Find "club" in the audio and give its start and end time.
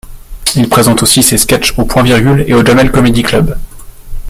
3.21-3.55